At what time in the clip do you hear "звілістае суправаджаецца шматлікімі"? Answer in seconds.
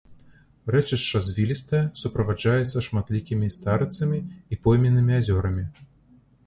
1.27-3.51